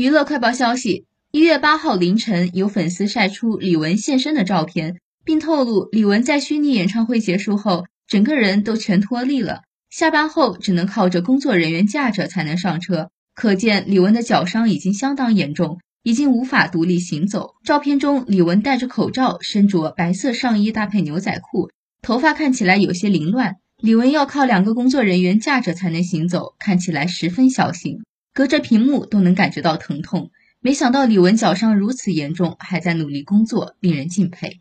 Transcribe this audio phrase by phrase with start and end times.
[0.00, 9.60] 娱乐快报消息：一月八号凌晨，有粉丝晒出李玟现身的照片，并透露李玟在虚拟演唱会结束后，整个人都全脱力了，
[9.90, 13.10] 下班后只能靠着工作人员架着才能上车。
[13.34, 17.50] 可见李玟的脚伤已经相当严重，已经无法独立行走。
[17.62, 21.68] 照片中，李玟戴着口罩，身着白色上衣搭配牛仔裤，
[22.00, 23.56] 头发看起来有些凌乱。
[23.82, 27.98] 李玟要靠两个工作人员架着才能行走，看起来十分小心。
[28.32, 30.30] 隔着屏幕都能感觉到疼痛，
[30.60, 34.60] 没想到李文脚伤如此严重，还在努力工作，令人敬佩。